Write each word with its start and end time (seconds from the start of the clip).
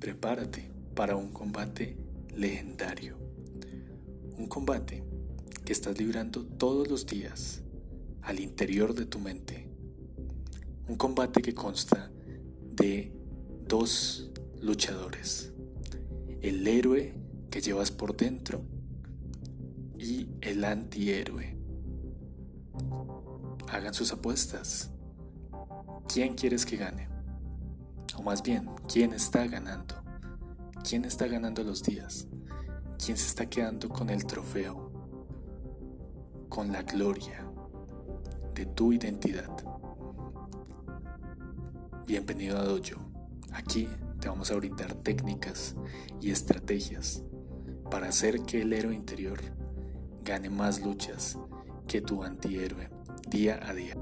prepárate 0.00 0.70
para 0.94 1.14
un 1.14 1.30
combate 1.30 1.96
legendario. 2.34 3.16
Un 4.38 4.48
combate 4.48 5.04
que 5.64 5.72
estás 5.72 5.98
librando 5.98 6.44
todos 6.44 6.88
los 6.88 7.06
días 7.06 7.62
al 8.22 8.40
interior 8.40 8.94
de 8.94 9.04
tu 9.04 9.18
mente. 9.18 9.68
Un 10.88 10.96
combate 10.96 11.42
que 11.42 11.52
consta 11.52 12.10
de 12.72 13.12
dos 13.68 14.30
luchadores. 14.62 15.52
El 16.40 16.66
héroe 16.66 17.14
que 17.50 17.60
llevas 17.60 17.90
por 17.90 18.16
dentro 18.16 18.62
y 19.98 20.28
el 20.40 20.64
antihéroe. 20.64 21.56
Hagan 23.68 23.92
sus 23.92 24.12
apuestas. 24.12 24.90
¿Quién 26.08 26.34
quieres 26.34 26.64
que 26.64 26.78
gane? 26.78 27.19
O 28.20 28.22
más 28.22 28.42
bien, 28.42 28.68
¿quién 28.86 29.14
está 29.14 29.46
ganando? 29.46 29.94
¿Quién 30.86 31.06
está 31.06 31.26
ganando 31.26 31.64
los 31.64 31.82
días? 31.82 32.28
¿Quién 33.02 33.16
se 33.16 33.26
está 33.26 33.46
quedando 33.46 33.88
con 33.88 34.10
el 34.10 34.26
trofeo? 34.26 34.92
Con 36.50 36.70
la 36.70 36.82
gloria 36.82 37.50
de 38.52 38.66
tu 38.66 38.92
identidad. 38.92 39.48
Bienvenido 42.06 42.58
a 42.58 42.64
Dojo. 42.64 43.00
Aquí 43.54 43.88
te 44.20 44.28
vamos 44.28 44.50
a 44.50 44.56
brindar 44.56 44.92
técnicas 44.96 45.74
y 46.20 46.30
estrategias 46.30 47.22
para 47.90 48.08
hacer 48.08 48.42
que 48.42 48.60
el 48.60 48.74
héroe 48.74 48.94
interior 48.94 49.40
gane 50.22 50.50
más 50.50 50.82
luchas 50.82 51.38
que 51.88 52.02
tu 52.02 52.22
antihéroe 52.22 52.90
día 53.30 53.58
a 53.66 53.72
día. 53.72 53.96